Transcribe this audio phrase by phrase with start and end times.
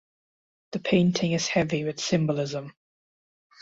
[0.71, 2.73] The painting is heavy with symbolism.